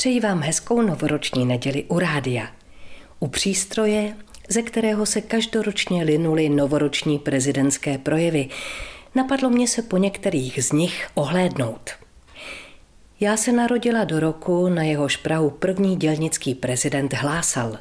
Přeji 0.00 0.20
vám 0.20 0.42
hezkou 0.42 0.82
novoroční 0.82 1.46
neděli 1.46 1.84
u 1.88 1.98
rádia. 1.98 2.46
U 3.18 3.28
přístroje, 3.28 4.16
ze 4.48 4.62
kterého 4.62 5.06
se 5.06 5.20
každoročně 5.20 6.04
linuly 6.04 6.48
novoroční 6.48 7.18
prezidentské 7.18 7.98
projevy, 7.98 8.48
napadlo 9.14 9.50
mě 9.50 9.68
se 9.68 9.82
po 9.82 9.96
některých 9.96 10.64
z 10.64 10.72
nich 10.72 11.08
ohlédnout. 11.14 11.90
Já 13.20 13.36
se 13.36 13.52
narodila 13.52 14.04
do 14.04 14.20
roku, 14.20 14.68
na 14.68 14.82
jehož 14.82 15.16
Prahu 15.16 15.50
první 15.50 15.96
dělnický 15.96 16.54
prezident 16.54 17.12
hlásal. 17.12 17.78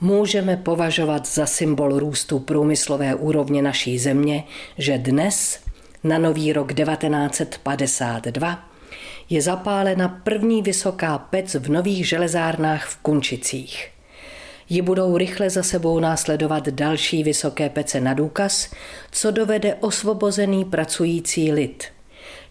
Můžeme 0.00 0.56
považovat 0.56 1.26
za 1.26 1.46
symbol 1.46 1.98
růstu 1.98 2.38
průmyslové 2.38 3.14
úrovně 3.14 3.62
naší 3.62 3.98
země, 3.98 4.44
že 4.78 4.98
dnes, 4.98 5.60
na 6.04 6.18
nový 6.18 6.52
rok 6.52 6.74
1952, 6.74 8.68
je 9.30 9.42
zapálena 9.42 10.08
první 10.08 10.62
vysoká 10.62 11.18
pec 11.18 11.54
v 11.54 11.68
nových 11.68 12.08
železárnách 12.08 12.86
v 12.86 12.96
Kunčicích. 12.96 13.90
Ji 14.68 14.82
budou 14.82 15.16
rychle 15.16 15.50
za 15.50 15.62
sebou 15.62 16.00
následovat 16.00 16.68
další 16.68 17.22
vysoké 17.22 17.68
pece 17.68 18.00
na 18.00 18.14
důkaz, 18.14 18.70
co 19.10 19.30
dovede 19.30 19.74
osvobozený 19.74 20.64
pracující 20.64 21.52
lid. 21.52 21.84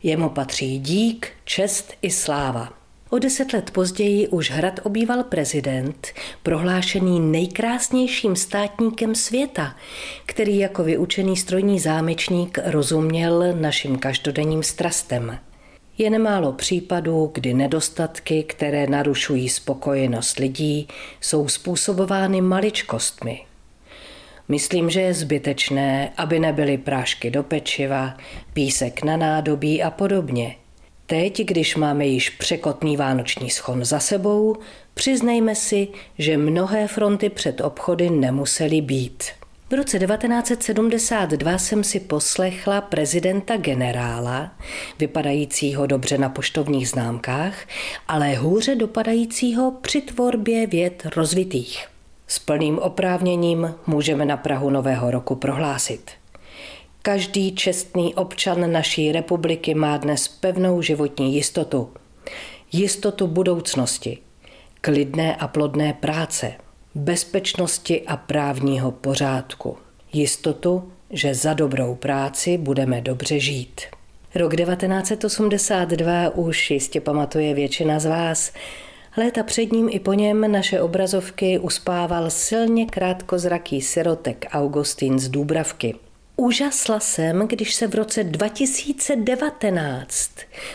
Jemu 0.04 0.30
patří 0.30 0.80
dík, 0.80 1.28
čest 1.46 1.94
i 2.02 2.12
sláva. 2.12 2.74
O 3.10 3.20
deset 3.20 3.54
let 3.54 3.72
později 3.72 4.28
už 4.28 4.52
hrad 4.52 4.80
obýval 4.84 5.24
prezident, 5.24 6.08
prohlášený 6.44 7.20
nejkrásnějším 7.20 8.36
státníkem 8.36 9.16
světa, 9.16 9.76
který 10.26 10.58
jako 10.58 10.84
vyučený 10.84 11.38
strojní 11.38 11.80
zámečník 11.80 12.60
rozuměl 12.66 13.54
našim 13.54 14.00
každodenním 14.00 14.64
strastem. 14.64 15.40
Je 15.98 16.10
nemálo 16.10 16.54
případů, 16.54 17.32
kdy 17.34 17.54
nedostatky, 17.54 18.44
které 18.44 18.88
narušují 18.88 19.50
spokojenost 19.50 20.40
lidí, 20.40 20.88
jsou 21.22 21.48
způsobovány 21.48 22.42
maličkostmi. 22.42 23.42
Myslím, 24.48 24.90
že 24.90 25.02
je 25.02 25.14
zbytečné, 25.14 26.14
aby 26.18 26.40
nebyly 26.40 26.78
prášky 26.78 27.32
do 27.32 27.44
pečiva, 27.44 28.18
písek 28.54 29.04
na 29.04 29.18
nádobí 29.18 29.84
a 29.84 29.92
podobně. 29.92 30.56
Teď, 31.06 31.42
když 31.42 31.76
máme 31.76 32.06
již 32.06 32.30
překotný 32.30 32.98
vánoční 32.98 33.50
schon 33.50 33.86
za 33.86 34.00
sebou, 34.00 34.56
přiznejme 34.94 35.56
si, 35.56 35.88
že 36.18 36.38
mnohé 36.38 36.88
fronty 36.88 37.30
před 37.30 37.62
obchody 37.62 38.10
nemusely 38.10 38.82
být. 38.82 39.24
V 39.70 39.74
roce 39.74 40.00
1972 40.00 41.58
jsem 41.58 41.84
si 41.84 42.00
poslechla 42.00 42.82
prezidenta 42.82 43.58
generála, 43.58 44.52
vypadajícího 45.00 45.88
dobře 45.88 46.18
na 46.18 46.30
poštovních 46.30 46.90
známkách, 46.90 47.54
ale 48.08 48.36
hůře 48.36 48.76
dopadajícího 48.76 49.72
při 49.82 50.02
tvorbě 50.02 50.68
věd 50.68 51.08
rozvitých. 51.16 51.88
S 52.28 52.40
plným 52.40 52.80
oprávněním 52.80 53.76
můžeme 53.88 54.26
na 54.26 54.38
Prahu 54.38 54.70
Nového 54.70 55.12
roku 55.12 55.36
prohlásit. 55.36 56.12
Každý 57.02 57.56
čestný 57.56 58.16
občan 58.16 58.72
naší 58.72 59.12
republiky 59.12 59.74
má 59.74 59.98
dnes 59.98 60.28
pevnou 60.28 60.82
životní 60.82 61.36
jistotu. 61.36 61.90
Jistotu 62.72 63.28
budoucnosti, 63.28 64.18
klidné 64.82 65.36
a 65.36 65.48
plodné 65.48 65.94
práce– 65.94 66.54
bezpečnosti 66.98 68.02
a 68.08 68.18
právního 68.18 68.92
pořádku. 68.92 69.78
Jistotu, 70.14 70.92
že 71.10 71.34
za 71.34 71.54
dobrou 71.54 71.96
práci 71.96 72.58
budeme 72.58 73.02
dobře 73.02 73.40
žít. 73.40 73.82
Rok 74.36 74.56
1982 74.56 76.30
už 76.30 76.72
jistě 76.72 77.02
pamatuje 77.02 77.54
většina 77.54 78.00
z 78.00 78.06
vás. 78.06 78.52
Léta 79.18 79.44
před 79.44 79.72
ním 79.72 79.90
i 79.92 80.00
po 80.00 80.14
něm 80.14 80.52
naše 80.52 80.82
obrazovky 80.82 81.60
uspával 81.60 82.30
silně 82.30 82.86
krátkozraký 82.86 83.82
sirotek 83.82 84.46
Augustín 84.52 85.20
z 85.20 85.30
Dúbravky– 85.30 85.96
Úžasla 86.40 87.00
jsem, 87.00 87.48
když 87.48 87.74
se 87.74 87.88
v 87.88 87.96
roce 87.96 88.24
2019 88.24 90.32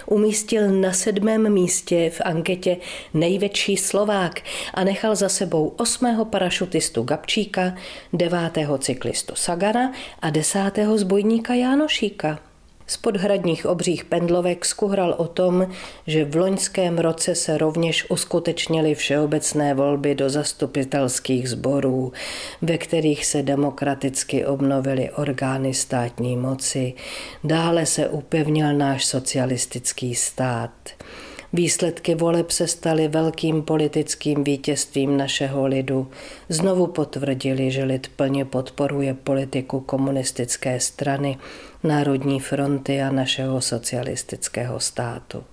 umístil 0.07 0.81
na 0.81 0.93
sedmém 0.93 1.53
místě 1.53 2.11
v 2.11 2.21
anketě 2.25 2.77
Největší 3.15 3.77
Slovák 3.77 4.41
a 4.75 4.85
nechal 4.85 5.17
za 5.17 5.29
sebou 5.29 5.69
osmého 5.69 6.25
parašutistu 6.25 7.03
Gabčíka, 7.03 7.75
devátého 8.13 8.79
cyklistu 8.79 9.35
Sagana 9.35 9.93
a 10.23 10.31
desátého 10.31 10.99
zbojníka 10.99 11.55
Jánošíka. 11.55 12.52
Z 12.93 12.97
podhradních 12.97 13.67
obřích 13.67 14.05
pendlovek 14.05 14.65
skuhral 14.65 15.15
o 15.19 15.27
tom, 15.29 15.67
že 16.07 16.25
v 16.25 16.37
loňském 16.37 16.99
roce 16.99 17.35
se 17.35 17.59
rovněž 17.59 18.11
uskutečnily 18.11 18.95
všeobecné 18.95 19.75
volby 19.75 20.15
do 20.15 20.31
zastupitelských 20.31 21.51
sborů, 21.51 22.13
ve 22.63 22.79
kterých 22.79 23.27
se 23.27 23.43
demokraticky 23.43 24.47
obnovily 24.47 25.11
orgány 25.11 25.75
státní 25.75 26.37
moci. 26.37 26.95
Dále 27.45 27.87
se 27.87 28.09
upevnil 28.09 28.75
náš 28.75 29.05
socialistický 29.05 30.15
stát. 30.15 30.71
Výsledky 31.55 32.15
voleb 32.15 32.51
se 32.51 32.67
staly 32.67 33.09
velkým 33.09 33.63
politickým 33.63 34.45
vítězstvím 34.45 35.17
našeho 35.17 35.67
lidu. 35.67 36.11
Znovu 36.49 36.87
potvrdili, 36.87 37.71
že 37.71 37.85
lid 37.85 38.09
plně 38.17 38.45
podporuje 38.45 39.15
politiku 39.15 39.81
komunistické 39.81 40.81
strany, 40.81 41.39
Národní 41.85 42.41
fronty 42.41 43.03
a 43.03 43.11
našeho 43.11 43.61
socialistického 43.61 44.81
státu. 44.81 45.45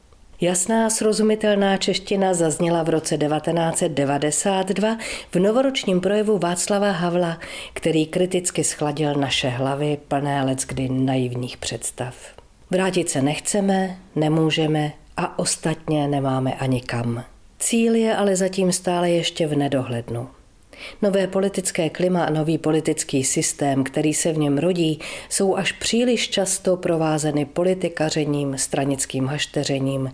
Jasná 0.41 0.89
srozumitelná 0.89 1.77
čeština 1.77 2.33
zazněla 2.33 2.83
v 2.83 2.89
roce 2.89 3.17
1992 3.17 4.97
v 5.31 5.35
novoročním 5.35 6.01
projevu 6.01 6.37
Václava 6.37 6.91
Havla, 6.91 7.39
který 7.73 8.05
kriticky 8.05 8.63
schladil 8.63 9.13
naše 9.13 9.49
hlavy 9.49 9.97
plné 10.07 10.43
leckdy 10.43 10.89
naivních 10.89 11.57
představ. 11.57 12.15
Vrátit 12.71 13.09
se 13.09 13.21
nechceme, 13.21 13.97
nemůžeme 14.15 14.91
a 15.19 15.39
ostatně 15.39 16.07
nemáme 16.07 16.53
ani 16.53 16.81
kam. 16.81 17.23
Cíl 17.59 17.95
je 17.95 18.15
ale 18.15 18.35
zatím 18.35 18.71
stále 18.71 19.09
ještě 19.09 19.47
v 19.47 19.55
nedohlednu. 19.55 20.27
Nové 21.01 21.27
politické 21.27 21.89
klima 21.89 22.23
a 22.23 22.29
nový 22.29 22.57
politický 22.57 23.23
systém, 23.23 23.83
který 23.83 24.13
se 24.13 24.33
v 24.33 24.37
něm 24.37 24.57
rodí, 24.57 24.99
jsou 25.29 25.55
až 25.55 25.71
příliš 25.71 26.29
často 26.29 26.77
provázeny 26.77 27.45
politikařením, 27.45 28.57
stranickým 28.57 29.27
hašteřením, 29.27 30.11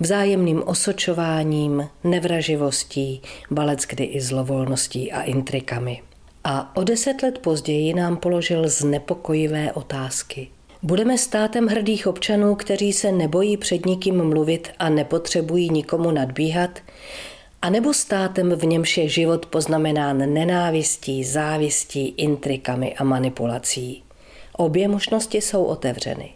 vzájemným 0.00 0.62
osočováním, 0.66 1.88
nevraživostí, 2.04 3.22
balec 3.50 3.86
kdy 3.86 4.04
i 4.04 4.20
zlovolností 4.20 5.12
a 5.12 5.22
intrikami. 5.22 6.02
A 6.44 6.76
o 6.76 6.84
deset 6.84 7.22
let 7.22 7.38
později 7.38 7.94
nám 7.94 8.16
položil 8.16 8.68
znepokojivé 8.68 9.72
otázky– 9.72 10.48
Budeme 10.82 11.18
státem 11.18 11.66
hrdých 11.66 12.06
občanů, 12.06 12.54
kteří 12.54 12.92
se 12.92 13.12
nebojí 13.12 13.56
před 13.56 13.86
nikým 13.86 14.28
mluvit 14.28 14.68
a 14.78 14.88
nepotřebují 14.88 15.70
nikomu 15.70 16.10
nadbíhat, 16.10 16.80
a 17.62 17.70
nebo 17.70 17.94
státem, 17.94 18.52
v 18.52 18.64
němž 18.64 18.98
je 18.98 19.08
život 19.08 19.46
poznamenán 19.46 20.32
nenávistí, 20.32 21.24
závistí, 21.24 22.08
intrikami 22.08 22.94
a 22.94 23.04
manipulací. 23.04 24.02
Obě 24.52 24.88
možnosti 24.88 25.40
jsou 25.40 25.64
otevřeny. 25.64 26.30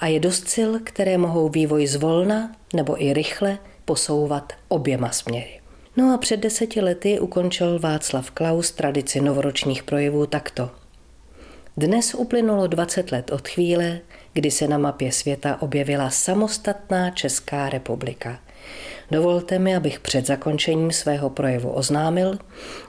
A 0.00 0.06
je 0.06 0.20
dost 0.20 0.48
sil, 0.54 0.70
které 0.84 1.18
mohou 1.18 1.48
vývoj 1.48 1.86
zvolna 1.86 2.56
nebo 2.74 3.02
i 3.02 3.12
rychle 3.12 3.58
posouvat 3.84 4.52
oběma 4.68 5.10
směry. 5.10 5.60
No 5.96 6.14
a 6.14 6.18
před 6.18 6.36
deseti 6.36 6.80
lety 6.80 7.20
ukončil 7.20 7.78
Václav 7.78 8.30
Klaus 8.30 8.72
tradici 8.72 9.20
novoročních 9.20 9.82
projevů 9.82 10.26
takto– 10.26 10.70
dnes 11.76 12.14
uplynulo 12.14 12.66
20 12.66 13.12
let 13.12 13.30
od 13.32 13.48
chvíle, 13.48 14.00
kdy 14.32 14.50
se 14.50 14.68
na 14.68 14.78
mapě 14.78 15.12
světa 15.12 15.62
objevila 15.62 16.10
samostatná 16.10 17.10
Česká 17.10 17.68
republika. 17.68 18.40
Dovolte 19.10 19.58
mi, 19.58 19.76
abych 19.76 20.00
před 20.00 20.26
zakončením 20.26 20.90
svého 20.92 21.30
projevu 21.30 21.70
oznámil, 21.70 22.38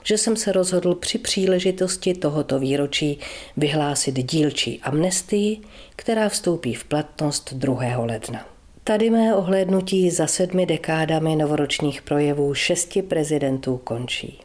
že 0.02 0.18
jsem 0.18 0.36
se 0.36 0.52
rozhodl 0.52 0.94
při 0.94 1.18
příležitosti 1.18 2.14
tohoto 2.14 2.58
výročí 2.58 3.18
vyhlásit 3.56 4.14
dílčí 4.14 4.80
amnestii, 4.82 5.60
která 5.96 6.28
vstoupí 6.28 6.74
v 6.74 6.84
platnost 6.84 7.54
2. 7.54 7.98
ledna. 7.98 8.46
Tady 8.84 9.10
mé 9.10 9.34
ohlédnutí 9.34 10.10
za 10.10 10.26
sedmi 10.26 10.66
dekádami 10.66 11.36
novoročních 11.36 12.02
projevů 12.02 12.54
šesti 12.54 13.02
prezidentů 13.02 13.80
končí. 13.84 14.40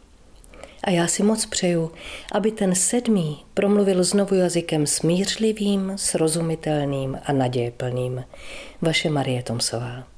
A 0.83 0.89
já 0.89 1.07
si 1.07 1.23
moc 1.23 1.45
přeju, 1.45 1.91
aby 2.31 2.51
ten 2.51 2.75
sedmý 2.75 3.45
promluvil 3.53 4.03
znovu 4.03 4.35
jazykem 4.35 4.87
smířlivým, 4.87 5.93
srozumitelným 5.95 7.19
a 7.25 7.33
nadějeplným. 7.33 8.23
Vaše 8.81 9.09
Marie 9.09 9.43
Tomsová. 9.43 10.03